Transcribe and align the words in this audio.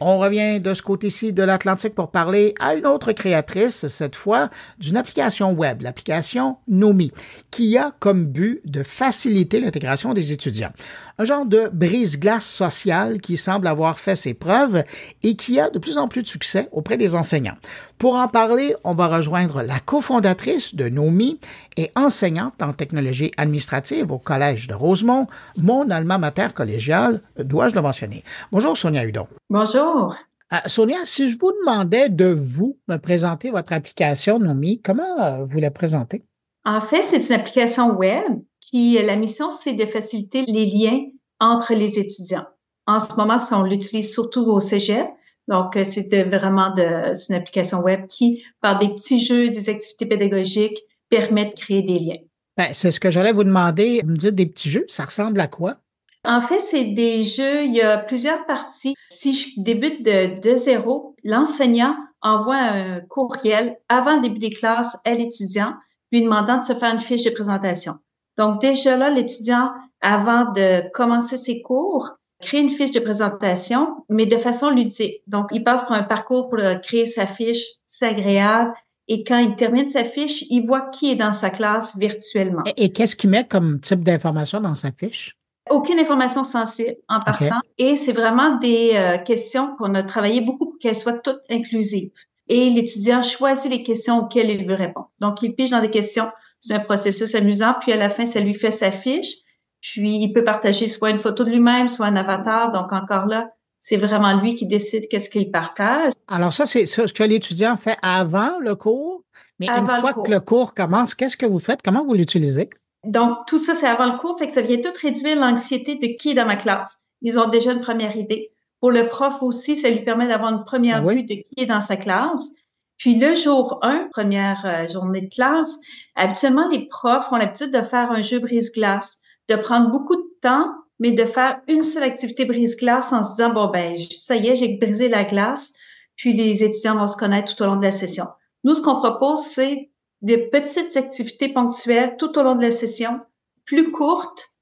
On 0.00 0.18
revient 0.20 0.60
de 0.60 0.74
ce 0.74 0.82
côté-ci 0.82 1.32
de 1.32 1.42
l'Atlantique 1.42 1.96
pour 1.96 2.12
parler 2.12 2.54
à 2.60 2.76
une 2.76 2.86
autre 2.86 3.10
créatrice, 3.10 3.88
cette 3.88 4.14
fois 4.14 4.48
d'une 4.78 4.96
application 4.96 5.50
web, 5.50 5.82
l'application 5.82 6.58
Nomi, 6.68 7.10
qui 7.50 7.76
a 7.76 7.90
comme 7.98 8.26
but 8.26 8.60
de 8.64 8.84
faciliter 8.84 9.58
l'intégration 9.58 10.14
des 10.14 10.30
étudiants. 10.30 10.70
Un 11.18 11.24
genre 11.24 11.46
de 11.46 11.68
brise-glace 11.72 12.46
sociale 12.46 13.20
qui 13.20 13.36
semble 13.36 13.66
avoir 13.66 13.98
fait 13.98 14.14
ses 14.14 14.34
preuves 14.34 14.84
et 15.24 15.34
qui 15.34 15.58
a 15.58 15.68
de 15.68 15.80
plus 15.80 15.98
en 15.98 16.06
plus 16.06 16.22
de 16.22 16.28
succès 16.28 16.68
auprès 16.70 16.96
des 16.96 17.16
enseignants. 17.16 17.58
Pour 17.98 18.14
en 18.14 18.28
parler, 18.28 18.76
on 18.84 18.94
va 18.94 19.08
rejoindre 19.08 19.62
la 19.62 19.80
cofondatrice 19.80 20.76
de 20.76 20.88
Nomi 20.88 21.40
et 21.76 21.90
enseignante 21.96 22.62
en 22.62 22.72
technologie 22.72 23.32
administrative 23.36 24.12
au 24.12 24.18
Collège 24.18 24.68
de 24.68 24.74
Rosemont, 24.74 25.26
mon 25.56 25.90
alma 25.90 26.16
mater 26.16 26.54
collégial, 26.54 27.20
dois-je 27.38 27.74
le 27.74 27.82
mentionner. 27.82 28.22
Bonjour 28.52 28.76
Sonia 28.76 29.04
Hudon. 29.04 29.26
Bonjour. 29.50 30.14
Euh, 30.52 30.56
Sonia, 30.66 30.98
si 31.02 31.28
je 31.28 31.36
vous 31.36 31.50
demandais 31.60 32.08
de 32.08 32.26
vous 32.26 32.78
me 32.86 32.98
présenter 32.98 33.50
votre 33.50 33.72
application 33.72 34.38
Nomi, 34.38 34.80
comment 34.80 35.18
euh, 35.20 35.44
vous 35.44 35.58
la 35.58 35.72
présentez? 35.72 36.22
En 36.64 36.80
fait, 36.80 37.02
c'est 37.02 37.28
une 37.28 37.34
application 37.34 37.96
web 37.96 38.22
qui, 38.60 38.96
la 39.02 39.16
mission, 39.16 39.50
c'est 39.50 39.72
de 39.72 39.84
faciliter 39.86 40.44
les 40.46 40.66
liens 40.66 41.00
entre 41.40 41.74
les 41.74 41.98
étudiants. 41.98 42.46
En 42.86 43.00
ce 43.00 43.16
moment, 43.16 43.38
on 43.50 43.64
l'utilise 43.64 44.12
surtout 44.12 44.44
au 44.44 44.60
cégep. 44.60 45.08
Donc, 45.48 45.76
euh, 45.76 45.84
c'est 45.84 46.08
vraiment 46.24 46.72
de, 46.74 47.12
une 47.28 47.34
application 47.34 47.80
web 47.80 48.06
qui, 48.06 48.44
par 48.60 48.78
des 48.78 48.88
petits 48.88 49.18
jeux, 49.18 49.48
des 49.48 49.70
activités 49.70 50.06
pédagogiques, 50.06 50.78
permet 51.08 51.46
de 51.46 51.54
créer 51.54 51.82
des 51.82 51.98
liens. 51.98 52.20
Ben, 52.56 52.68
c'est 52.72 52.90
ce 52.90 53.00
que 53.00 53.10
j'allais 53.10 53.32
vous 53.32 53.44
demander. 53.44 54.02
Vous 54.04 54.10
me 54.10 54.16
dites 54.16 54.34
des 54.34 54.46
petits 54.46 54.68
jeux, 54.68 54.84
ça 54.88 55.04
ressemble 55.04 55.40
à 55.40 55.46
quoi? 55.46 55.76
En 56.24 56.40
fait, 56.40 56.60
c'est 56.60 56.84
des 56.84 57.24
jeux, 57.24 57.64
il 57.64 57.74
y 57.74 57.80
a 57.80 57.96
plusieurs 57.96 58.44
parties. 58.44 58.94
Si 59.08 59.32
je 59.32 59.60
débute 59.62 60.04
de, 60.04 60.38
de 60.38 60.54
zéro, 60.54 61.14
l'enseignant 61.24 61.96
envoie 62.20 62.56
un 62.56 63.00
courriel 63.00 63.76
avant 63.88 64.16
le 64.16 64.22
début 64.22 64.40
des 64.40 64.50
classes 64.50 64.98
à 65.04 65.14
l'étudiant, 65.14 65.74
lui 66.12 66.22
demandant 66.22 66.58
de 66.58 66.64
se 66.64 66.74
faire 66.74 66.92
une 66.92 66.98
fiche 66.98 67.24
de 67.24 67.30
présentation. 67.30 67.94
Donc, 68.36 68.60
déjà 68.60 68.96
là, 68.96 69.10
l'étudiant, 69.10 69.70
avant 70.00 70.52
de 70.52 70.82
commencer 70.92 71.36
ses 71.36 71.62
cours, 71.62 72.17
crée 72.40 72.58
une 72.58 72.70
fiche 72.70 72.92
de 72.92 73.00
présentation, 73.00 74.04
mais 74.08 74.26
de 74.26 74.38
façon 74.38 74.70
ludique. 74.70 75.22
Donc, 75.26 75.48
il 75.52 75.64
passe 75.64 75.82
par 75.82 75.92
un 75.92 76.02
parcours 76.02 76.48
pour 76.48 76.58
créer 76.82 77.06
sa 77.06 77.26
fiche, 77.26 77.64
c'est 77.86 78.06
agréable. 78.06 78.72
Et 79.08 79.24
quand 79.24 79.38
il 79.38 79.56
termine 79.56 79.86
sa 79.86 80.04
fiche, 80.04 80.44
il 80.50 80.66
voit 80.66 80.82
qui 80.90 81.10
est 81.10 81.16
dans 81.16 81.32
sa 81.32 81.50
classe 81.50 81.96
virtuellement. 81.96 82.62
Et, 82.76 82.92
qu'est-ce 82.92 83.16
qu'il 83.16 83.30
met 83.30 83.44
comme 83.44 83.80
type 83.80 84.04
d'information 84.04 84.60
dans 84.60 84.74
sa 84.74 84.92
fiche? 84.92 85.34
Aucune 85.70 85.98
information 85.98 86.44
sensible 86.44 86.96
en 87.08 87.20
partant. 87.20 87.60
Et 87.78 87.96
c'est 87.96 88.12
vraiment 88.12 88.56
des 88.56 88.92
euh, 88.94 89.18
questions 89.18 89.74
qu'on 89.76 89.94
a 89.94 90.02
travaillé 90.02 90.40
beaucoup 90.40 90.66
pour 90.66 90.78
qu'elles 90.78 90.94
soient 90.94 91.18
toutes 91.18 91.40
inclusives. 91.50 92.10
Et 92.48 92.70
l'étudiant 92.70 93.22
choisit 93.22 93.70
les 93.70 93.82
questions 93.82 94.18
auxquelles 94.20 94.50
il 94.50 94.66
veut 94.66 94.74
répondre. 94.74 95.10
Donc, 95.20 95.42
il 95.42 95.54
pige 95.54 95.70
dans 95.70 95.82
des 95.82 95.90
questions. 95.90 96.28
C'est 96.60 96.74
un 96.74 96.80
processus 96.80 97.34
amusant. 97.34 97.74
Puis, 97.80 97.92
à 97.92 97.96
la 97.96 98.08
fin, 98.08 98.24
ça 98.24 98.40
lui 98.40 98.54
fait 98.54 98.70
sa 98.70 98.90
fiche. 98.90 99.42
Puis, 99.80 100.16
il 100.16 100.32
peut 100.32 100.44
partager 100.44 100.88
soit 100.88 101.10
une 101.10 101.18
photo 101.18 101.44
de 101.44 101.50
lui-même, 101.50 101.88
soit 101.88 102.06
un 102.06 102.16
avatar. 102.16 102.72
Donc, 102.72 102.92
encore 102.92 103.26
là, 103.26 103.50
c'est 103.80 103.96
vraiment 103.96 104.40
lui 104.40 104.54
qui 104.54 104.66
décide 104.66 105.08
qu'est-ce 105.08 105.30
qu'il 105.30 105.50
partage. 105.50 106.12
Alors, 106.26 106.52
ça, 106.52 106.66
c'est 106.66 106.86
ce 106.86 107.12
que 107.12 107.22
l'étudiant 107.22 107.76
fait 107.76 107.96
avant 108.02 108.58
le 108.60 108.74
cours. 108.74 109.22
Mais 109.60 109.68
une 109.68 109.86
fois 109.86 110.12
que 110.12 110.30
le 110.30 110.40
cours 110.40 110.74
commence, 110.74 111.14
qu'est-ce 111.14 111.36
que 111.36 111.46
vous 111.46 111.58
faites? 111.58 111.82
Comment 111.82 112.04
vous 112.04 112.14
l'utilisez? 112.14 112.70
Donc, 113.04 113.38
tout 113.46 113.58
ça, 113.58 113.74
c'est 113.74 113.86
avant 113.86 114.12
le 114.12 114.18
cours. 114.18 114.38
Fait 114.38 114.46
que 114.46 114.52
ça 114.52 114.62
vient 114.62 114.76
tout 114.76 114.92
réduire 115.00 115.38
l'anxiété 115.38 115.96
de 115.96 116.16
qui 116.16 116.30
est 116.30 116.34
dans 116.34 116.46
ma 116.46 116.56
classe. 116.56 116.98
Ils 117.22 117.38
ont 117.38 117.48
déjà 117.48 117.72
une 117.72 117.80
première 117.80 118.16
idée. 118.16 118.50
Pour 118.80 118.90
le 118.92 119.08
prof 119.08 119.42
aussi, 119.42 119.76
ça 119.76 119.90
lui 119.90 120.04
permet 120.04 120.28
d'avoir 120.28 120.52
une 120.52 120.64
première 120.64 121.04
vue 121.04 121.24
de 121.24 121.34
qui 121.34 121.54
est 121.56 121.66
dans 121.66 121.80
sa 121.80 121.96
classe. 121.96 122.52
Puis 122.96 123.16
le 123.16 123.34
jour 123.34 123.78
1, 123.82 124.08
première 124.10 124.64
euh, 124.66 124.88
journée 124.88 125.22
de 125.22 125.28
classe, 125.28 125.78
habituellement, 126.16 126.68
les 126.68 126.86
profs 126.86 127.30
ont 127.32 127.36
l'habitude 127.36 127.72
de 127.72 127.82
faire 127.82 128.10
un 128.10 128.22
jeu 128.22 128.40
brise-glace 128.40 129.20
de 129.48 129.56
prendre 129.56 129.90
beaucoup 129.90 130.16
de 130.16 130.28
temps, 130.40 130.66
mais 130.98 131.12
de 131.12 131.24
faire 131.24 131.60
une 131.68 131.82
seule 131.82 132.02
activité 132.02 132.44
brise-glace 132.44 133.12
en 133.12 133.22
se 133.22 133.30
disant, 133.30 133.50
bon, 133.50 133.68
ben, 133.70 133.96
ça 133.98 134.36
y 134.36 134.48
est, 134.48 134.56
j'ai 134.56 134.76
brisé 134.76 135.08
la 135.08 135.24
glace, 135.24 135.72
puis 136.16 136.32
les 136.32 136.64
étudiants 136.64 136.96
vont 136.96 137.06
se 137.06 137.16
connaître 137.16 137.54
tout 137.54 137.62
au 137.62 137.66
long 137.66 137.76
de 137.76 137.84
la 137.84 137.92
session. 137.92 138.24
Nous, 138.64 138.74
ce 138.74 138.82
qu'on 138.82 138.96
propose, 138.96 139.40
c'est 139.40 139.90
des 140.20 140.38
petites 140.38 140.96
activités 140.96 141.48
ponctuelles 141.48 142.16
tout 142.16 142.36
au 142.38 142.42
long 142.42 142.56
de 142.56 142.62
la 142.62 142.72
session, 142.72 143.20
plus 143.64 143.90
courtes, 143.90 144.52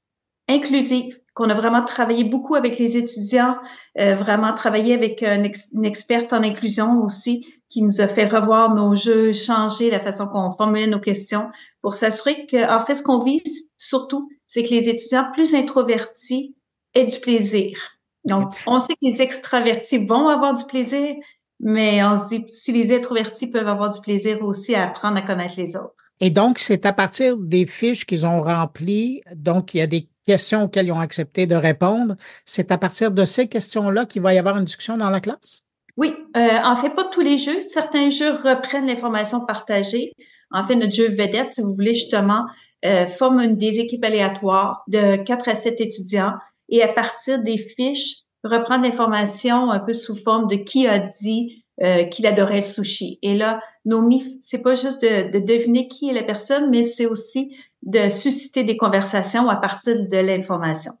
inclusives, 0.47 1.19
qu'on 1.33 1.49
a 1.49 1.53
vraiment 1.53 1.83
travaillé 1.83 2.23
beaucoup 2.23 2.55
avec 2.55 2.77
les 2.77 2.97
étudiants, 2.97 3.57
euh, 3.99 4.15
vraiment 4.15 4.53
travaillé 4.53 4.93
avec 4.93 5.21
une 5.21 5.85
experte 5.85 6.33
en 6.33 6.43
inclusion 6.43 7.01
aussi, 7.03 7.53
qui 7.69 7.81
nous 7.81 8.01
a 8.01 8.07
fait 8.07 8.25
revoir 8.25 8.73
nos 8.73 8.95
jeux, 8.95 9.33
changer 9.33 9.91
la 9.91 9.99
façon 9.99 10.27
qu'on 10.27 10.51
formule 10.51 10.89
nos 10.89 10.99
questions 10.99 11.49
pour 11.81 11.93
s'assurer 11.93 12.45
que, 12.45 12.69
en 12.71 12.83
fait, 12.83 12.95
ce 12.95 13.03
qu'on 13.03 13.23
vise 13.23 13.69
surtout, 13.77 14.29
c'est 14.47 14.63
que 14.63 14.69
les 14.69 14.89
étudiants 14.89 15.29
plus 15.33 15.53
introvertis 15.53 16.55
aient 16.93 17.05
du 17.05 17.19
plaisir. 17.19 17.77
Donc, 18.25 18.53
on 18.65 18.79
sait 18.79 18.93
que 18.93 19.07
les 19.07 19.21
extravertis 19.21 20.05
vont 20.05 20.27
avoir 20.27 20.53
du 20.53 20.65
plaisir, 20.65 21.15
mais 21.59 22.03
on 22.03 22.17
se 22.21 22.29
dit, 22.29 22.45
si 22.47 22.71
les 22.71 22.93
introvertis 22.93 23.47
peuvent 23.47 23.67
avoir 23.67 23.89
du 23.89 24.01
plaisir 24.01 24.41
aussi 24.43 24.75
à 24.75 24.87
apprendre 24.87 25.17
à 25.17 25.21
connaître 25.21 25.55
les 25.57 25.75
autres. 25.75 25.95
Et 26.19 26.29
donc, 26.29 26.59
c'est 26.59 26.85
à 26.85 26.93
partir 26.93 27.37
des 27.37 27.67
fiches 27.67 28.05
qu'ils 28.05 28.25
ont 28.25 28.41
remplies, 28.41 29.21
donc 29.35 29.73
il 29.73 29.77
y 29.77 29.81
a 29.81 29.87
des 29.87 30.09
questions 30.25 30.63
auxquelles 30.63 30.87
ils 30.87 30.91
ont 30.91 30.99
accepté 30.99 31.45
de 31.45 31.55
répondre, 31.55 32.15
c'est 32.43 32.71
à 32.71 32.77
partir 32.77 33.11
de 33.11 33.23
ces 33.23 33.47
questions-là 33.47 34.05
qu'il 34.05 34.21
va 34.21 34.33
y 34.33 34.37
avoir 34.37 34.57
une 34.57 34.65
discussion 34.65 34.97
dans 34.97 35.09
la 35.09 35.21
classe? 35.21 35.65
Oui, 35.95 36.13
euh, 36.35 36.59
en 36.63 36.75
fait, 36.75 36.89
pas 36.91 37.05
tous 37.05 37.21
les 37.21 37.37
jeux. 37.37 37.59
Certains 37.67 38.09
jeux 38.09 38.31
reprennent 38.31 38.87
l'information 38.87 39.45
partagée. 39.45 40.13
En 40.51 40.63
fait, 40.63 40.75
notre 40.75 40.93
jeu 40.93 41.09
vedette, 41.09 41.51
si 41.51 41.61
vous 41.61 41.73
voulez, 41.73 41.93
justement, 41.93 42.45
euh, 42.85 43.05
forme 43.05 43.55
des 43.55 43.79
équipes 43.79 44.03
aléatoires 44.03 44.83
de 44.87 45.17
4 45.17 45.49
à 45.49 45.55
7 45.55 45.81
étudiants 45.81 46.33
et 46.69 46.83
à 46.83 46.87
partir 46.87 47.41
des 47.41 47.57
fiches, 47.57 48.23
reprendre 48.43 48.83
l'information 48.83 49.71
un 49.71 49.79
peu 49.79 49.93
sous 49.93 50.15
forme 50.15 50.47
de 50.47 50.55
qui 50.55 50.87
a 50.87 50.99
dit 50.99 51.63
euh, 51.81 52.05
qu'il 52.05 52.27
adorait 52.27 52.57
le 52.57 52.61
sushi. 52.61 53.19
Et 53.21 53.35
là, 53.35 53.59
Nomi, 53.85 54.37
c'est 54.41 54.61
pas 54.61 54.73
juste 54.73 55.01
de, 55.01 55.31
de, 55.31 55.39
deviner 55.39 55.87
qui 55.87 56.09
est 56.09 56.13
la 56.13 56.23
personne, 56.23 56.69
mais 56.69 56.83
c'est 56.83 57.05
aussi 57.05 57.55
de 57.83 58.09
susciter 58.09 58.63
des 58.63 58.77
conversations 58.77 59.49
à 59.49 59.55
partir 59.55 60.07
de 60.07 60.17
l'information. 60.17 60.91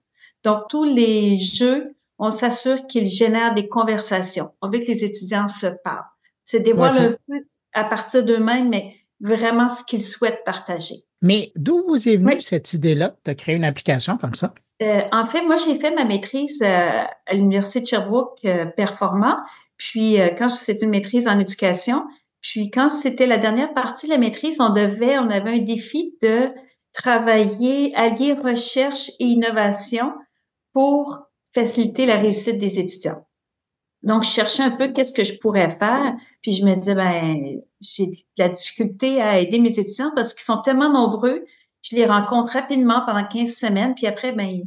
Donc, 0.43 0.63
tous 0.69 0.83
les 0.83 1.39
jeux 1.39 1.95
on 2.19 2.31
s'assure 2.31 2.87
qu'ils 2.87 3.07
génèrent 3.07 3.53
des 3.53 3.67
conversations. 3.67 4.51
On 4.61 4.69
veut 4.69 4.79
que 4.79 4.87
les 4.87 5.03
étudiants 5.03 5.47
se 5.47 5.67
parlent. 5.83 6.05
C'est 6.45 6.61
dévoile 6.61 6.97
un 6.97 7.15
peu 7.27 7.45
à 7.73 7.83
partir 7.83 8.23
d'eux-mêmes, 8.23 8.69
mais 8.69 8.95
vraiment 9.19 9.69
ce 9.69 9.83
qu'ils 9.83 10.01
souhaitent 10.01 10.43
partager. 10.45 11.03
Mais 11.21 11.51
d'où 11.55 11.83
vous 11.87 12.07
est 12.07 12.17
venue 12.17 12.41
cette 12.41 12.73
idée-là 12.73 13.15
de 13.25 13.33
créer 13.33 13.55
une 13.55 13.63
application 13.63 14.17
comme 14.17 14.35
ça? 14.35 14.53
Euh, 14.83 15.01
en 15.11 15.25
fait, 15.25 15.41
moi, 15.41 15.55
j'ai 15.55 15.79
fait 15.79 15.91
ma 15.91 16.05
maîtrise 16.05 16.61
euh, 16.61 17.03
à 17.25 17.33
l'Université 17.33 17.81
de 17.81 17.87
Sherbrooke 17.87 18.37
euh, 18.45 18.65
Performant. 18.65 19.37
Puis, 19.77 20.17
quand 20.39 20.49
c'était 20.49 20.85
une 20.85 20.91
maîtrise 20.91 21.27
en 21.27 21.39
éducation, 21.39 22.07
puis 22.41 22.71
quand 22.71 22.89
c'était 22.89 23.27
la 23.27 23.37
dernière 23.37 23.73
partie 23.75 24.07
de 24.07 24.11
la 24.11 24.17
maîtrise, 24.17 24.59
on 24.59 24.69
devait, 24.69 25.19
on 25.19 25.29
avait 25.29 25.51
un 25.51 25.59
défi 25.59 26.15
de 26.23 26.49
travailler, 26.93 27.95
allier 27.95 28.33
recherche 28.33 29.11
et 29.19 29.25
innovation 29.25 30.13
pour 30.73 31.27
faciliter 31.53 32.07
la 32.07 32.17
réussite 32.17 32.57
des 32.57 32.79
étudiants. 32.79 33.26
Donc, 34.03 34.23
je 34.23 34.29
cherchais 34.29 34.63
un 34.63 34.71
peu 34.71 34.89
qu'est-ce 34.89 35.13
que 35.13 35.23
je 35.23 35.37
pourrais 35.39 35.71
faire, 35.71 36.15
puis 36.41 36.53
je 36.53 36.63
me 36.63 36.75
disais, 36.75 36.95
ben, 36.95 37.61
j'ai 37.81 38.05
de 38.05 38.15
la 38.37 38.49
difficulté 38.49 39.21
à 39.21 39.39
aider 39.39 39.59
mes 39.59 39.79
étudiants 39.79 40.11
parce 40.15 40.33
qu'ils 40.33 40.43
sont 40.43 40.61
tellement 40.61 40.91
nombreux, 40.91 41.43
je 41.81 41.95
les 41.95 42.05
rencontre 42.05 42.53
rapidement 42.53 43.03
pendant 43.05 43.23
15 43.23 43.53
semaines, 43.53 43.95
puis 43.95 44.07
après, 44.07 44.31
ben, 44.31 44.61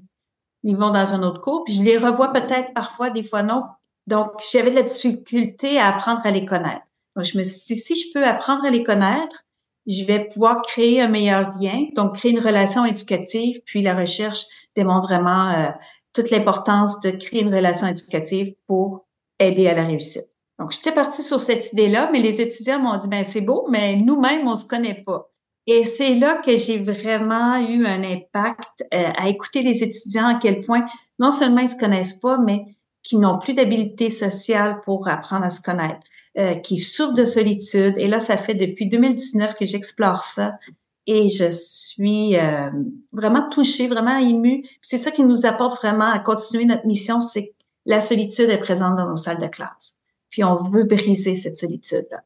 ils 0.62 0.76
vont 0.76 0.90
dans 0.90 1.14
un 1.14 1.22
autre 1.22 1.40
cours, 1.40 1.64
puis 1.64 1.74
je 1.74 1.82
les 1.82 1.96
revois 1.96 2.32
peut-être 2.32 2.74
parfois, 2.74 3.10
des 3.10 3.22
fois 3.22 3.42
non. 3.42 3.62
Donc, 4.06 4.30
j'avais 4.52 4.70
de 4.70 4.76
la 4.76 4.82
difficulté 4.82 5.78
à 5.78 5.88
apprendre 5.88 6.20
à 6.24 6.30
les 6.30 6.44
connaître. 6.44 6.86
Donc, 7.16 7.24
je 7.24 7.38
me 7.38 7.42
suis 7.42 7.62
dit, 7.74 7.76
si 7.76 7.96
je 7.96 8.12
peux 8.12 8.26
apprendre 8.26 8.64
à 8.64 8.70
les 8.70 8.82
connaître, 8.82 9.44
je 9.86 10.04
vais 10.04 10.26
pouvoir 10.26 10.62
créer 10.62 11.00
un 11.00 11.08
meilleur 11.08 11.54
lien, 11.58 11.86
donc 11.94 12.16
créer 12.16 12.32
une 12.32 12.40
relation 12.40 12.84
éducative, 12.84 13.60
puis 13.64 13.82
la 13.82 13.96
recherche 13.96 14.44
démontre 14.76 15.08
vraiment 15.08 15.50
euh, 15.50 15.70
toute 16.12 16.30
l'importance 16.30 17.00
de 17.00 17.10
créer 17.10 17.42
une 17.42 17.54
relation 17.54 17.86
éducative 17.86 18.54
pour 18.66 19.06
aider 19.40 19.66
à 19.66 19.74
la 19.74 19.86
réussite. 19.86 20.30
Donc, 20.58 20.72
j'étais 20.72 20.92
partie 20.92 21.22
sur 21.22 21.40
cette 21.40 21.72
idée-là, 21.72 22.10
mais 22.12 22.20
les 22.20 22.40
étudiants 22.40 22.78
m'ont 22.78 22.96
dit, 22.98 23.08
ben 23.08 23.24
c'est 23.24 23.40
beau, 23.40 23.66
mais 23.70 23.96
nous-mêmes, 23.96 24.46
on 24.46 24.56
se 24.56 24.66
connaît 24.66 25.02
pas. 25.06 25.30
Et 25.66 25.84
c'est 25.84 26.14
là 26.14 26.40
que 26.44 26.56
j'ai 26.56 26.78
vraiment 26.78 27.56
eu 27.56 27.86
un 27.86 28.02
impact 28.02 28.84
euh, 28.92 29.10
à 29.16 29.28
écouter 29.28 29.62
les 29.62 29.82
étudiants 29.82 30.26
à 30.26 30.38
quel 30.40 30.60
point 30.60 30.84
non 31.18 31.30
seulement 31.30 31.60
ils 31.60 31.68
se 31.68 31.76
connaissent 31.76 32.20
pas, 32.20 32.38
mais 32.38 32.64
qui 33.02 33.16
n'ont 33.16 33.38
plus 33.38 33.54
d'habilité 33.54 34.10
sociale 34.10 34.80
pour 34.84 35.08
apprendre 35.08 35.44
à 35.44 35.50
se 35.50 35.62
connaître, 35.62 36.00
euh, 36.38 36.54
qui 36.56 36.76
souffrent 36.76 37.14
de 37.14 37.24
solitude. 37.24 37.94
Et 37.98 38.08
là, 38.08 38.20
ça 38.20 38.36
fait 38.36 38.54
depuis 38.54 38.88
2019 38.88 39.54
que 39.54 39.64
j'explore 39.64 40.24
ça 40.24 40.58
et 41.06 41.28
je 41.28 41.50
suis 41.50 42.36
euh, 42.36 42.70
vraiment 43.12 43.48
touchée, 43.48 43.88
vraiment 43.88 44.18
émue. 44.18 44.64
C'est 44.82 44.98
ça 44.98 45.10
qui 45.10 45.22
nous 45.22 45.46
apporte 45.46 45.78
vraiment 45.78 46.10
à 46.10 46.18
continuer 46.18 46.64
notre 46.64 46.86
mission, 46.86 47.20
c'est 47.20 47.54
la 47.86 48.00
solitude 48.00 48.50
est 48.50 48.58
présente 48.58 48.96
dans 48.96 49.08
nos 49.08 49.16
salles 49.16 49.40
de 49.40 49.46
classe. 49.46 49.96
Puis 50.30 50.44
on 50.44 50.62
veut 50.70 50.84
briser 50.84 51.36
cette 51.36 51.56
solitude-là. 51.56 52.22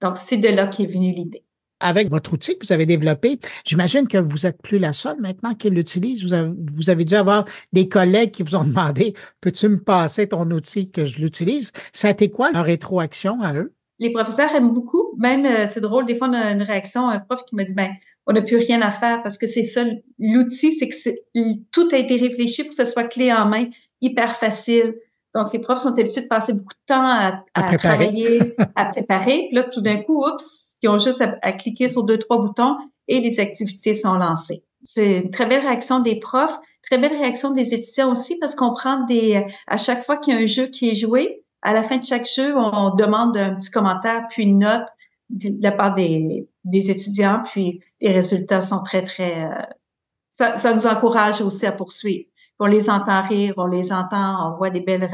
Donc, 0.00 0.16
c'est 0.16 0.36
de 0.36 0.48
là 0.48 0.66
qu'est 0.66 0.86
venue 0.86 1.12
l'idée. 1.12 1.44
Avec 1.78 2.08
votre 2.08 2.32
outil 2.32 2.56
que 2.56 2.66
vous 2.66 2.72
avez 2.72 2.86
développé, 2.86 3.38
j'imagine 3.66 4.08
que 4.08 4.16
vous 4.16 4.46
êtes 4.46 4.62
plus 4.62 4.78
la 4.78 4.94
seule 4.94 5.20
maintenant 5.20 5.54
qui 5.54 5.68
l'utilise. 5.68 6.24
Vous 6.24 6.32
avez, 6.32 6.50
vous 6.72 6.88
avez 6.88 7.04
dû 7.04 7.14
avoir 7.14 7.44
des 7.74 7.86
collègues 7.86 8.30
qui 8.30 8.42
vous 8.42 8.56
ont 8.56 8.64
demandé 8.64 9.14
Peux-tu 9.42 9.68
me 9.68 9.82
passer 9.82 10.28
ton 10.28 10.50
outil 10.50 10.90
que 10.90 11.04
je 11.04 11.20
l'utilise? 11.20 11.72
Ça 11.92 12.08
a 12.08 12.12
été 12.12 12.30
quoi 12.30 12.50
leur 12.52 12.64
rétroaction 12.64 13.42
à 13.42 13.52
eux? 13.54 13.74
Les 13.98 14.10
professeurs 14.10 14.54
aiment 14.54 14.72
beaucoup. 14.72 15.14
Même, 15.18 15.44
euh, 15.44 15.66
c'est 15.68 15.80
drôle, 15.80 16.06
des 16.06 16.16
fois, 16.16 16.28
on 16.28 16.34
a 16.34 16.50
une 16.50 16.62
réaction, 16.62 17.08
un 17.08 17.18
prof 17.18 17.44
qui 17.44 17.54
me 17.54 17.64
dit 17.64 17.74
ben, 17.74 17.90
on 18.26 18.32
n'a 18.32 18.42
plus 18.42 18.56
rien 18.56 18.82
à 18.82 18.90
faire 18.90 19.22
parce 19.22 19.38
que 19.38 19.46
c'est 19.46 19.64
ça. 19.64 19.84
L'outil, 20.18 20.72
c'est 20.72 20.88
que 20.88 21.70
tout 21.70 21.88
a 21.92 21.96
été 21.96 22.16
réfléchi 22.16 22.62
pour 22.62 22.70
que 22.70 22.76
ce 22.76 22.84
soit 22.84 23.04
clé 23.04 23.32
en 23.32 23.46
main, 23.46 23.66
hyper 24.00 24.36
facile. 24.36 24.94
Donc, 25.34 25.52
les 25.52 25.58
profs 25.58 25.80
sont 25.80 25.96
habitués 25.98 26.22
de 26.22 26.28
passer 26.28 26.54
beaucoup 26.54 26.72
de 26.72 26.86
temps 26.86 27.08
à, 27.54 27.76
travailler, 27.76 28.56
à 28.74 28.86
préparer. 28.86 29.46
Puis 29.48 29.54
là, 29.54 29.64
tout 29.64 29.80
d'un 29.80 29.98
coup, 29.98 30.26
oups, 30.26 30.78
ils 30.82 30.88
ont 30.88 30.98
juste 30.98 31.22
à, 31.42 31.52
cliquer 31.52 31.88
sur 31.88 32.04
deux, 32.04 32.18
trois 32.18 32.38
boutons 32.38 32.76
et 33.06 33.20
les 33.20 33.38
activités 33.38 33.94
sont 33.94 34.14
lancées. 34.14 34.64
C'est 34.84 35.18
une 35.18 35.30
très 35.30 35.46
belle 35.46 35.60
réaction 35.60 36.00
des 36.00 36.18
profs, 36.18 36.58
très 36.82 36.98
belle 36.98 37.12
réaction 37.12 37.50
des 37.50 37.74
étudiants 37.74 38.10
aussi 38.10 38.38
parce 38.38 38.54
qu'on 38.54 38.72
prend 38.72 39.04
des, 39.04 39.44
à 39.66 39.76
chaque 39.76 40.04
fois 40.04 40.16
qu'il 40.16 40.34
y 40.34 40.36
a 40.36 40.40
un 40.40 40.46
jeu 40.46 40.66
qui 40.66 40.88
est 40.90 40.94
joué, 40.94 41.42
à 41.62 41.72
la 41.72 41.82
fin 41.82 41.96
de 41.96 42.04
chaque 42.04 42.28
jeu, 42.28 42.54
on 42.56 42.94
demande 42.94 43.36
un 43.36 43.56
petit 43.56 43.70
commentaire 43.70 44.26
puis 44.30 44.44
une 44.44 44.60
note 44.60 44.86
de 45.30 45.50
la 45.60 45.72
part 45.72 45.94
des, 45.94 46.46
des 46.66 46.90
étudiants, 46.90 47.42
puis 47.44 47.80
les 48.00 48.12
résultats 48.12 48.60
sont 48.60 48.82
très, 48.82 49.02
très... 49.02 49.44
Euh, 49.44 49.62
ça, 50.30 50.58
ça 50.58 50.74
nous 50.74 50.86
encourage 50.86 51.40
aussi 51.40 51.66
à 51.66 51.72
poursuivre 51.72 52.26
on 52.58 52.66
les 52.66 52.88
entend 52.90 53.26
rire, 53.26 53.54
on 53.56 53.66
les 53.66 53.92
entend, 53.92 54.52
on 54.52 54.56
voit 54.56 54.70
des 54.70 54.80
belles, 54.80 55.08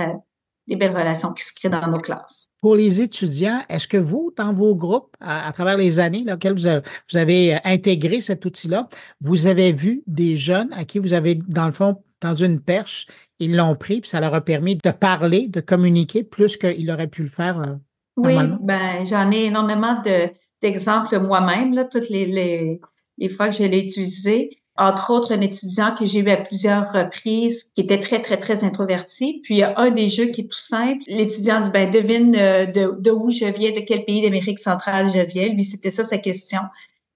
des 0.68 0.76
belles 0.76 0.96
relations 0.96 1.32
qui 1.32 1.44
se 1.44 1.52
créent 1.54 1.70
dans 1.70 1.86
nos 1.88 1.98
classes. 1.98 2.48
Pour 2.60 2.76
les 2.76 3.00
étudiants, 3.00 3.60
est-ce 3.68 3.88
que 3.88 3.96
vous, 3.96 4.32
dans 4.36 4.52
vos 4.52 4.74
groupes, 4.74 5.16
à, 5.20 5.52
travers 5.52 5.76
les 5.76 5.98
années 5.98 6.24
dans 6.24 6.34
lesquelles 6.34 6.54
vous 6.54 6.66
avez, 6.66 6.82
vous 7.10 7.18
avez 7.18 7.54
euh, 7.54 7.58
intégré 7.64 8.20
cet 8.20 8.44
outil-là, 8.44 8.88
vous 9.20 9.46
avez 9.46 9.72
vu 9.72 10.02
des 10.06 10.36
jeunes 10.36 10.72
à 10.72 10.84
qui 10.84 10.98
vous 10.98 11.12
avez, 11.12 11.34
dans 11.34 11.66
le 11.66 11.72
fond, 11.72 12.02
tendu 12.20 12.44
une 12.44 12.60
perche, 12.60 13.08
ils 13.40 13.56
l'ont 13.56 13.74
pris, 13.74 14.00
puis 14.00 14.10
ça 14.10 14.20
leur 14.20 14.34
a 14.34 14.40
permis 14.40 14.76
de 14.76 14.90
parler, 14.92 15.48
de 15.48 15.60
communiquer 15.60 16.22
plus 16.22 16.56
qu'ils 16.56 16.90
auraient 16.90 17.08
pu 17.08 17.24
le 17.24 17.28
faire 17.28 17.58
euh, 17.58 17.74
oui, 18.18 18.34
ben 18.60 19.06
j'en 19.06 19.30
ai 19.30 19.44
énormément 19.44 20.02
de, 20.02 20.30
d'exemples 20.62 21.18
moi-même, 21.18 21.88
toutes 21.90 22.08
les, 22.08 22.26
les, 22.26 22.80
les 23.18 23.28
fois 23.28 23.48
que 23.48 23.56
je 23.56 23.64
l'ai 23.64 23.80
utilisé 23.80 24.62
entre 24.76 25.10
autres 25.10 25.34
un 25.34 25.40
étudiant 25.40 25.94
que 25.94 26.06
j'ai 26.06 26.20
eu 26.20 26.30
à 26.30 26.36
plusieurs 26.36 26.92
reprises 26.92 27.64
qui 27.74 27.82
était 27.82 27.98
très, 27.98 28.22
très, 28.22 28.38
très 28.38 28.64
introverti. 28.64 29.40
Puis 29.44 29.56
il 29.56 29.58
y 29.58 29.62
a 29.62 29.78
un 29.78 29.90
des 29.90 30.08
jeux 30.08 30.26
qui 30.26 30.42
est 30.42 30.50
tout 30.50 30.58
simple. 30.58 31.02
L'étudiant 31.06 31.60
dit, 31.60 31.70
ben 31.70 31.90
devine 31.90 32.34
euh, 32.36 32.66
de, 32.66 32.96
de, 32.98 33.10
où 33.10 33.30
je 33.30 33.44
viens, 33.44 33.72
de 33.72 33.80
quel 33.80 34.04
pays 34.04 34.22
d'Amérique 34.22 34.58
centrale 34.58 35.10
je 35.14 35.20
viens. 35.20 35.48
Lui, 35.48 35.62
c'était 35.62 35.90
ça 35.90 36.04
sa 36.04 36.18
question. 36.18 36.60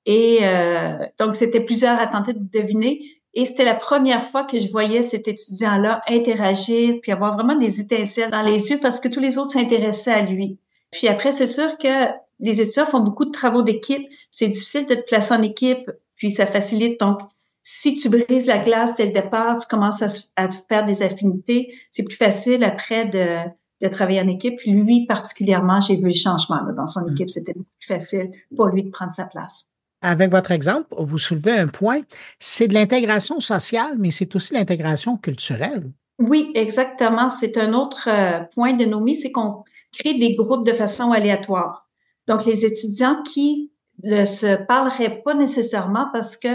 Et 0.04 0.40
euh, 0.42 0.98
donc, 1.18 1.34
c'était 1.34 1.60
plusieurs 1.60 1.98
à 1.98 2.06
tenter 2.06 2.34
de 2.34 2.46
deviner. 2.52 3.00
Et 3.32 3.44
c'était 3.44 3.64
la 3.64 3.74
première 3.74 4.22
fois 4.22 4.44
que 4.44 4.58
je 4.60 4.70
voyais 4.70 5.02
cet 5.02 5.28
étudiant-là 5.28 6.02
interagir, 6.08 6.94
puis 7.02 7.12
avoir 7.12 7.34
vraiment 7.34 7.56
des 7.56 7.80
étincelles 7.80 8.30
dans 8.30 8.42
les 8.42 8.70
yeux 8.70 8.78
parce 8.80 9.00
que 9.00 9.08
tous 9.08 9.20
les 9.20 9.38
autres 9.38 9.50
s'intéressaient 9.52 10.12
à 10.12 10.22
lui. 10.22 10.58
Puis 10.90 11.08
après, 11.08 11.32
c'est 11.32 11.46
sûr 11.46 11.76
que 11.76 12.08
les 12.40 12.60
étudiants 12.60 12.86
font 12.86 13.00
beaucoup 13.00 13.24
de 13.24 13.30
travaux 13.30 13.62
d'équipe. 13.62 14.06
C'est 14.30 14.48
difficile 14.48 14.86
de 14.86 14.94
te 14.94 15.06
placer 15.06 15.34
en 15.34 15.42
équipe, 15.42 15.90
puis 16.16 16.30
ça 16.30 16.46
facilite. 16.46 17.00
Donc, 17.00 17.20
si 17.62 17.96
tu 17.96 18.08
brises 18.08 18.46
la 18.46 18.58
glace 18.58 18.94
dès 18.96 19.06
le 19.06 19.12
départ, 19.12 19.56
tu 19.56 19.66
commences 19.68 20.02
à, 20.36 20.48
faire 20.68 20.86
des 20.86 21.02
affinités, 21.02 21.74
c'est 21.90 22.04
plus 22.04 22.16
facile 22.16 22.62
après 22.62 23.06
de, 23.06 23.38
de, 23.82 23.88
travailler 23.88 24.20
en 24.20 24.28
équipe. 24.28 24.60
Lui, 24.64 25.06
particulièrement, 25.06 25.80
j'ai 25.80 25.96
vu 25.96 26.04
le 26.04 26.12
changement 26.12 26.60
dans 26.76 26.86
son 26.86 27.06
mm. 27.06 27.12
équipe. 27.12 27.30
C'était 27.30 27.54
beaucoup 27.54 27.70
plus 27.80 27.88
facile 27.88 28.30
pour 28.54 28.66
lui 28.66 28.84
de 28.84 28.90
prendre 28.90 29.12
sa 29.12 29.26
place. 29.26 29.72
Avec 30.02 30.30
votre 30.30 30.52
exemple, 30.52 30.94
vous 30.96 31.18
soulevez 31.18 31.52
un 31.52 31.66
point, 31.66 32.02
c'est 32.38 32.68
de 32.68 32.74
l'intégration 32.74 33.40
sociale, 33.40 33.96
mais 33.98 34.10
c'est 34.12 34.36
aussi 34.36 34.54
l'intégration 34.54 35.16
culturelle. 35.16 35.90
Oui, 36.18 36.52
exactement. 36.54 37.30
C'est 37.30 37.58
un 37.58 37.72
autre 37.72 38.08
euh, 38.08 38.40
point 38.54 38.74
de 38.74 38.84
nos 38.84 39.04
c'est 39.14 39.32
qu'on 39.32 39.64
crée 39.92 40.14
des 40.14 40.34
groupes 40.34 40.66
de 40.66 40.72
façon 40.72 41.12
aléatoire. 41.12 41.85
Donc, 42.26 42.44
les 42.44 42.64
étudiants 42.64 43.22
qui 43.22 43.72
ne 44.02 44.24
se 44.24 44.56
parlerait 44.64 45.22
pas 45.22 45.34
nécessairement 45.34 46.08
parce 46.12 46.36
que, 46.36 46.48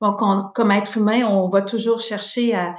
bon, 0.00 0.12
comme 0.12 0.70
être 0.70 0.96
humain, 0.98 1.26
on 1.26 1.48
va 1.48 1.62
toujours 1.62 2.00
chercher 2.00 2.54
à, 2.54 2.76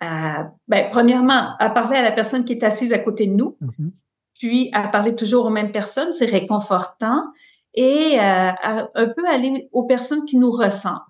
à 0.00 0.50
ben, 0.68 0.88
premièrement, 0.90 1.56
à 1.58 1.70
parler 1.70 1.96
à 1.96 2.02
la 2.02 2.12
personne 2.12 2.44
qui 2.44 2.52
est 2.52 2.62
assise 2.62 2.92
à 2.92 2.98
côté 2.98 3.26
de 3.26 3.32
nous, 3.32 3.56
mm-hmm. 3.60 3.90
puis 4.38 4.70
à 4.72 4.88
parler 4.88 5.14
toujours 5.14 5.46
aux 5.46 5.50
mêmes 5.50 5.72
personnes, 5.72 6.12
c'est 6.12 6.26
réconfortant, 6.26 7.24
et 7.74 8.18
euh, 8.18 8.20
à, 8.20 8.88
un 8.94 9.08
peu 9.08 9.26
aller 9.28 9.68
aux 9.72 9.84
personnes 9.84 10.24
qui 10.24 10.36
nous 10.36 10.50
ressentent. 10.50 11.02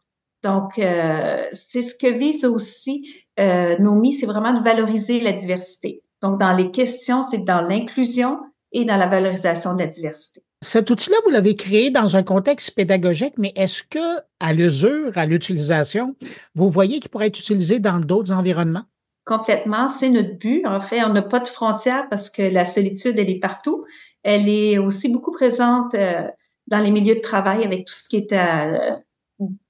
Donc, 0.43 0.79
euh, 0.79 1.45
c'est 1.53 1.83
ce 1.83 1.95
que 1.95 2.07
vise 2.07 2.45
aussi 2.45 3.25
euh, 3.39 3.77
Nomi, 3.79 4.13
c'est 4.13 4.27
vraiment 4.27 4.53
de 4.53 4.63
valoriser 4.63 5.21
la 5.21 5.33
diversité. 5.33 6.03
Donc, 6.23 6.39
dans 6.39 6.53
les 6.53 6.71
questions, 6.71 7.23
c'est 7.23 7.45
dans 7.45 7.61
l'inclusion 7.61 8.39
et 8.77 8.85
dans 8.85 8.99
la 8.99 9.07
valorisation 9.07 9.73
de 9.73 9.79
la 9.81 9.87
diversité. 9.87 10.43
Cet 10.61 10.91
outil-là, 10.91 11.17
vous 11.25 11.31
l'avez 11.31 11.57
créé 11.57 11.89
dans 11.89 12.15
un 12.15 12.23
contexte 12.23 12.75
pédagogique, 12.75 13.33
mais 13.39 13.53
est-ce 13.57 13.83
que, 13.83 14.21
à 14.39 14.53
l'usure, 14.53 15.17
à 15.17 15.25
l'utilisation, 15.25 16.15
vous 16.55 16.69
voyez 16.69 17.01
qu'il 17.01 17.11
pourrait 17.11 17.29
être 17.29 17.39
utilisé 17.39 17.79
dans 17.79 18.01
d'autres 18.01 18.33
environnements? 18.33 18.85
Complètement, 19.25 19.89
c'est 19.89 20.11
notre 20.11 20.37
but. 20.37 20.67
En 20.67 20.81
fait, 20.81 21.03
on 21.05 21.15
n'a 21.15 21.23
pas 21.23 21.41
de 21.41 21.49
frontières 21.49 22.07
parce 22.11 22.29
que 22.29 22.43
la 22.43 22.67
solitude, 22.67 23.19
elle 23.19 23.31
est 23.31 23.41
partout. 23.41 23.87
Elle 24.23 24.47
est 24.47 24.77
aussi 24.77 25.11
beaucoup 25.11 25.33
présente 25.33 25.95
euh, 25.95 26.29
dans 26.67 26.81
les 26.81 26.91
milieux 26.91 27.15
de 27.15 27.21
travail 27.21 27.65
avec 27.65 27.87
tout 27.87 27.95
ce 27.95 28.07
qui 28.07 28.19
est 28.19 28.33
euh, 28.35 28.95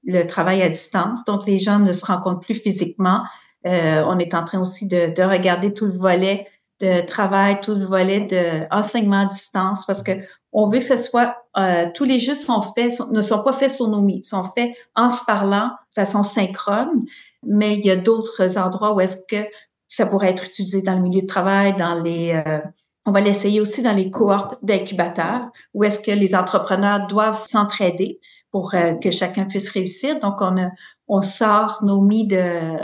le 0.05 0.23
travail 0.25 0.63
à 0.63 0.69
distance. 0.69 1.25
Donc, 1.27 1.47
les 1.47 1.61
gens 1.61 1.79
ne 1.79 1.93
se 1.93 2.05
rencontrent 2.05 2.41
plus 2.41 2.57
physiquement. 2.57 3.23
Euh, 3.67 4.03
on 4.05 4.19
est 4.19 4.35
en 4.35 4.45
train 4.45 4.61
aussi 4.61 4.89
de, 4.89 5.15
de 5.15 5.23
regarder 5.23 5.73
tout 5.73 5.87
le 5.87 5.97
volet 5.97 6.47
de 6.81 7.01
travail, 7.01 7.61
tout 7.61 7.75
le 7.75 7.87
volet 7.87 8.21
de 8.21 8.67
enseignement 8.71 9.23
à 9.23 9.27
distance, 9.27 9.87
parce 9.87 10.03
que 10.03 10.13
on 10.53 10.69
veut 10.69 10.79
que 10.79 10.85
ce 10.85 10.97
soit 10.97 11.37
euh, 11.59 11.87
tous 11.95 12.05
les 12.05 12.21
jeux 12.21 12.35
sont 12.35 12.63
faits, 12.63 12.93
ne 13.11 13.21
sont 13.21 13.43
pas 13.43 13.53
faits 13.53 13.71
sur 13.71 13.89
nos 13.89 14.01
mis, 14.01 14.25
sont 14.25 14.45
faits 14.55 14.71
en 14.95 15.09
se 15.09 15.25
parlant 15.25 15.69
de 15.69 15.95
façon 15.95 16.23
synchrone, 16.23 17.05
mais 17.43 17.77
il 17.77 17.85
y 17.85 17.91
a 17.91 17.97
d'autres 17.97 18.59
endroits 18.59 18.95
où 18.95 19.01
est-ce 19.01 19.19
que 19.29 19.49
ça 19.89 20.07
pourrait 20.07 20.31
être 20.31 20.45
utilisé 20.45 20.83
dans 20.83 20.95
le 20.95 21.01
milieu 21.01 21.23
de 21.23 21.27
travail, 21.27 21.77
dans 21.77 22.03
les 22.03 22.43
euh, 22.47 22.61
on 23.07 23.13
va 23.13 23.21
l'essayer 23.21 23.61
aussi 23.61 23.83
dans 23.83 23.95
les 23.95 24.11
cohortes 24.11 24.59
d'incubateurs, 24.63 25.49
où 25.75 25.85
est-ce 25.85 26.01
que 26.01 26.11
les 26.11 26.35
entrepreneurs 26.35 27.07
doivent 27.07 27.39
s'entraider 27.39 28.21
pour 28.51 28.75
euh, 28.75 28.95
que 28.95 29.13
chacun 29.13 29.45
puisse 29.45 29.71
réussir. 29.71 30.19
Donc, 30.19 30.41
on, 30.41 30.61
a, 30.61 30.71
on 31.07 31.23
sort 31.23 31.79
nos 31.85 32.01
mis 32.01 32.27
de, 32.27 32.77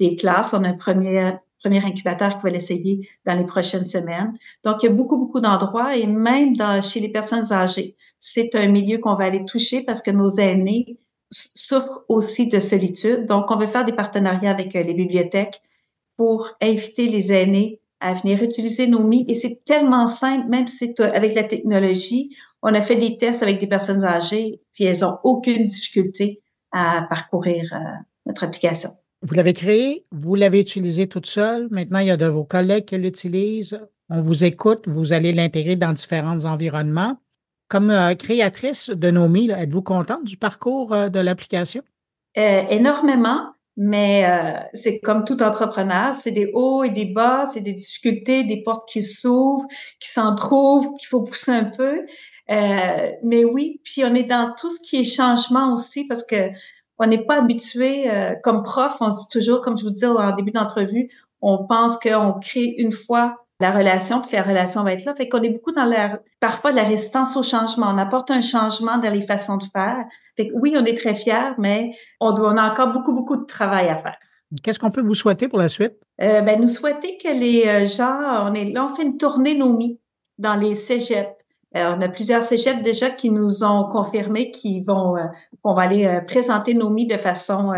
des 0.00 0.16
classes. 0.16 0.54
On 0.54 0.64
a 0.64 0.68
un 0.68 0.72
premier 0.72 1.34
premier 1.66 1.84
incubateur 1.84 2.36
qui 2.36 2.42
va 2.44 2.50
l'essayer 2.50 3.08
dans 3.24 3.34
les 3.34 3.44
prochaines 3.44 3.84
semaines. 3.84 4.32
Donc, 4.62 4.82
il 4.82 4.86
y 4.86 4.88
a 4.88 4.92
beaucoup, 4.92 5.16
beaucoup 5.16 5.40
d'endroits 5.40 5.96
et 5.96 6.06
même 6.06 6.54
chez 6.80 7.00
les 7.00 7.08
personnes 7.08 7.52
âgées, 7.52 7.96
c'est 8.20 8.54
un 8.54 8.68
milieu 8.68 8.98
qu'on 8.98 9.16
va 9.16 9.24
aller 9.24 9.44
toucher 9.44 9.82
parce 9.82 10.00
que 10.00 10.12
nos 10.12 10.28
aînés 10.28 10.98
souffrent 11.30 12.04
aussi 12.08 12.48
de 12.48 12.60
solitude. 12.60 13.26
Donc, 13.26 13.50
on 13.50 13.56
veut 13.56 13.66
faire 13.66 13.84
des 13.84 13.92
partenariats 13.92 14.52
avec 14.52 14.76
euh, 14.76 14.82
les 14.84 14.94
bibliothèques 14.94 15.60
pour 16.16 16.48
inviter 16.62 17.08
les 17.08 17.32
aînés 17.32 17.80
à 17.98 18.14
venir 18.14 18.42
utiliser 18.44 18.86
nos 18.86 19.02
MI. 19.02 19.24
Et 19.26 19.34
c'est 19.34 19.64
tellement 19.64 20.06
simple, 20.06 20.48
même 20.48 20.68
si 20.68 20.94
c'est 20.94 21.00
avec 21.00 21.34
la 21.34 21.42
technologie. 21.42 22.36
On 22.62 22.74
a 22.74 22.80
fait 22.80 22.96
des 22.96 23.16
tests 23.16 23.42
avec 23.42 23.58
des 23.58 23.66
personnes 23.66 24.04
âgées, 24.04 24.60
puis 24.72 24.84
elles 24.84 25.04
ont 25.04 25.18
aucune 25.24 25.66
difficulté 25.66 26.42
à 26.70 27.06
parcourir 27.10 27.72
euh, 27.72 27.78
notre 28.24 28.44
application. 28.44 28.90
Vous 29.22 29.34
l'avez 29.34 29.54
créé, 29.54 30.04
vous 30.12 30.34
l'avez 30.34 30.60
utilisé 30.60 31.08
toute 31.08 31.26
seule. 31.26 31.68
Maintenant, 31.70 32.00
il 32.00 32.08
y 32.08 32.10
a 32.10 32.16
de 32.16 32.26
vos 32.26 32.44
collègues 32.44 32.84
qui 32.84 32.98
l'utilisent. 32.98 33.80
On 34.08 34.20
vous 34.20 34.44
écoute, 34.44 34.84
vous 34.86 35.12
allez 35.12 35.32
l'intégrer 35.32 35.76
dans 35.76 35.92
différents 35.92 36.44
environnements. 36.44 37.18
Comme 37.68 37.90
euh, 37.90 38.14
créatrice 38.14 38.90
de 38.90 39.10
Nomi, 39.10 39.50
êtes-vous 39.50 39.82
contente 39.82 40.24
du 40.24 40.36
parcours 40.36 40.92
euh, 40.92 41.08
de 41.08 41.18
l'application? 41.18 41.82
Euh, 42.38 42.62
énormément, 42.68 43.52
mais 43.76 44.24
c'est 44.74 45.00
comme 45.00 45.24
tout 45.24 45.42
entrepreneur, 45.42 46.12
c'est 46.14 46.32
des 46.32 46.50
hauts 46.52 46.84
et 46.84 46.90
des 46.90 47.06
bas, 47.06 47.46
c'est 47.52 47.62
des 47.62 47.72
difficultés, 47.72 48.44
des 48.44 48.62
portes 48.62 48.88
qui 48.88 49.02
s'ouvrent, 49.02 49.66
qui 50.00 50.10
s'en 50.10 50.34
trouvent, 50.34 50.94
qu'il 50.98 51.08
faut 51.08 51.22
pousser 51.22 51.52
un 51.52 51.64
peu. 51.64 52.04
mais 52.48 53.44
oui, 53.44 53.80
puis 53.84 54.04
on 54.04 54.14
est 54.14 54.24
dans 54.24 54.52
tout 54.58 54.68
ce 54.68 54.80
qui 54.80 54.96
est 54.96 55.04
changement 55.04 55.72
aussi 55.72 56.06
parce 56.06 56.24
que 56.24 56.50
on 56.98 57.06
n'est 57.06 57.24
pas 57.24 57.38
habitué, 57.38 58.10
euh, 58.10 58.34
comme 58.42 58.62
prof, 58.62 58.96
on 59.00 59.10
se 59.10 59.22
dit 59.22 59.28
toujours, 59.30 59.60
comme 59.60 59.76
je 59.76 59.84
vous 59.84 59.90
disais 59.90 60.06
en 60.06 60.34
début 60.34 60.50
d'entrevue, 60.50 61.10
on 61.40 61.66
pense 61.66 61.98
qu'on 61.98 62.34
crée 62.40 62.74
une 62.78 62.92
fois 62.92 63.36
la 63.60 63.70
relation, 63.70 64.20
puis 64.20 64.36
la 64.36 64.42
relation 64.42 64.82
va 64.82 64.92
être 64.92 65.04
là. 65.04 65.14
Fait 65.14 65.28
qu'on 65.28 65.42
est 65.42 65.50
beaucoup 65.50 65.72
dans 65.72 65.84
la, 65.84 66.20
parfois 66.40 66.72
de 66.72 66.76
la 66.76 66.84
résistance 66.84 67.36
au 67.36 67.42
changement. 67.42 67.86
On 67.88 67.98
apporte 67.98 68.30
un 68.30 68.42
changement 68.42 68.98
dans 68.98 69.10
les 69.10 69.22
façons 69.22 69.56
de 69.56 69.64
faire. 69.64 70.04
Fait 70.36 70.48
que 70.48 70.52
oui, 70.54 70.74
on 70.76 70.84
est 70.84 70.96
très 70.96 71.14
fiers, 71.14 71.54
mais 71.58 71.92
on, 72.20 72.32
doit, 72.32 72.52
on 72.52 72.56
a 72.56 72.70
encore 72.70 72.92
beaucoup, 72.92 73.14
beaucoup 73.14 73.36
de 73.36 73.46
travail 73.46 73.88
à 73.88 73.96
faire. 73.96 74.16
Qu'est-ce 74.62 74.78
qu'on 74.78 74.90
peut 74.90 75.02
vous 75.02 75.14
souhaiter 75.14 75.48
pour 75.48 75.58
la 75.58 75.68
suite? 75.68 75.94
Euh, 76.20 76.40
ben, 76.42 76.60
nous 76.60 76.68
souhaiter 76.68 77.18
que 77.18 77.28
les 77.28 77.88
gens, 77.88 78.46
on 78.46 78.54
est 78.54 78.66
là, 78.66 78.84
on 78.84 78.94
fait 78.94 79.02
une 79.02 79.16
tournée 79.16 79.54
NOMI 79.54 80.00
dans 80.38 80.54
les 80.54 80.74
cégeps. 80.74 81.34
On 81.76 82.00
a 82.00 82.08
plusieurs 82.08 82.42
cégeps 82.42 82.82
déjà 82.82 83.10
qui 83.10 83.30
nous 83.30 83.62
ont 83.64 83.88
confirmé 83.90 84.50
qu'ils 84.50 84.84
vont, 84.84 85.16
qu'on 85.62 85.74
va 85.74 85.82
aller 85.82 86.20
présenter 86.26 86.74
NOMI 86.74 87.06
de 87.06 87.18
façon 87.18 87.72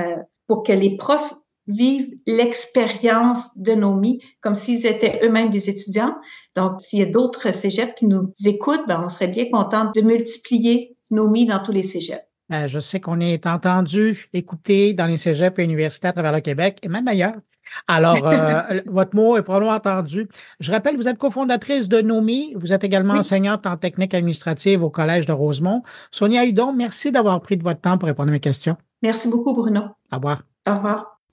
pour 0.47 0.62
que 0.62 0.73
les 0.73 0.97
profs 0.97 1.35
vivent 1.69 2.17
l'expérience 2.26 3.57
de 3.57 3.75
NOMI 3.75 4.21
comme 4.40 4.55
s'ils 4.55 4.87
étaient 4.87 5.21
eux-mêmes 5.23 5.50
des 5.50 5.71
étudiants. 5.71 6.14
Donc, 6.57 6.81
s'il 6.81 6.99
y 6.99 7.02
a 7.02 7.07
d'autres 7.07 7.52
cégeps 7.52 7.95
qui 7.97 8.07
nous 8.07 8.33
écoutent, 8.45 8.87
ben, 8.88 9.02
on 9.05 9.09
serait 9.09 9.28
bien 9.28 9.50
content 9.50 9.93
de 9.95 10.00
multiplier 10.00 10.97
NOMI 11.11 11.47
dans 11.47 11.61
tous 11.61 11.73
les 11.73 11.83
cégeps. 11.83 12.25
Ben, 12.50 12.67
je 12.67 12.81
sais 12.81 13.00
qu'on 13.00 13.21
est 13.21 13.47
entendu, 13.47 14.28
écouté 14.33 14.95
dans 14.95 15.07
les 15.07 15.17
cégeps 15.19 15.59
et 15.59 15.64
universités 15.64 16.09
à 16.09 16.12
travers 16.12 16.33
le 16.33 16.40
Québec 16.40 16.78
et 16.83 16.88
même 16.88 17.07
ailleurs. 17.07 17.35
Alors, 17.87 18.26
euh, 18.26 18.81
votre 18.87 19.14
mot 19.14 19.37
est 19.37 19.43
probablement 19.43 19.73
entendu. 19.73 20.28
Je 20.61 20.73
rappelle, 20.73 20.97
vous 20.97 21.09
êtes 21.09 21.19
cofondatrice 21.19 21.88
de 21.88 22.00
NOMI. 22.00 22.55
Vous 22.57 22.73
êtes 22.73 22.85
également 22.85 23.14
enseignante 23.14 23.67
en 23.67 23.76
technique 23.76 24.14
administrative 24.14 24.83
au 24.83 24.90
Collège 24.90 25.26
de 25.26 25.33
Rosemont. 25.33 25.83
Sonia 26.11 26.47
Hudon, 26.47 26.73
merci 26.73 27.12
d'avoir 27.12 27.40
pris 27.40 27.57
de 27.57 27.62
votre 27.62 27.81
temps 27.81 27.99
pour 27.99 28.07
répondre 28.07 28.31
à 28.31 28.33
mes 28.33 28.40
questions. 28.40 28.76
Merci 29.02 29.28
beaucoup, 29.28 29.55
Bruno. 29.55 29.83
Au 30.11 30.17
revoir. 30.17 30.43
Au 30.67 30.75
revoir. 30.75 31.18